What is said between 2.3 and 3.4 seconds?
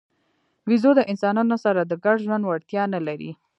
وړتیا نه لري.